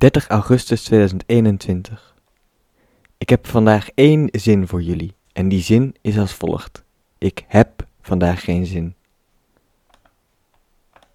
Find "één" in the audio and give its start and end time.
3.94-4.28